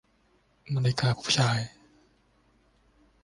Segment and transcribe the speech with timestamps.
[0.75, 1.59] นาฬิกาผู้ชาย